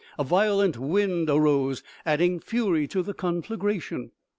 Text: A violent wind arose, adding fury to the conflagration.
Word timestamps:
A 0.17 0.23
violent 0.23 0.79
wind 0.79 1.29
arose, 1.29 1.83
adding 2.07 2.39
fury 2.39 2.87
to 2.87 3.03
the 3.03 3.13
conflagration. 3.13 4.09